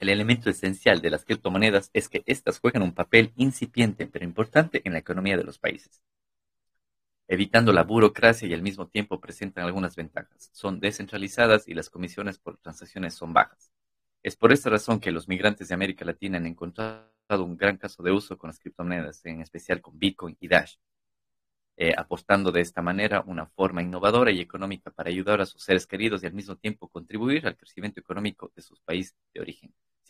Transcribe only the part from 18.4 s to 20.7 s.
las criptomonedas, en especial con Bitcoin y